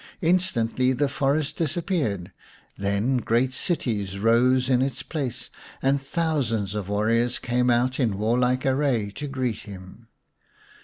Instantly 0.23 0.93
the 0.93 1.07
forest 1.07 1.57
disappeared; 1.57 2.31
then 2.75 3.17
great 3.17 3.53
cities 3.53 4.17
rose 4.17 4.67
in 4.67 4.81
its 4.81 5.03
place, 5.03 5.51
and 5.79 6.01
thousands 6.01 6.73
of 6.73 6.89
warriors 6.89 7.37
came 7.37 7.69
out 7.69 7.99
in 7.99 8.17
warlike 8.17 8.65
array 8.65 9.11
to 9.11 9.27
greet 9.27 9.59
him. 9.59 10.07